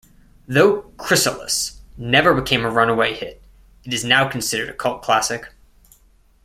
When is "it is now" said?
3.83-4.27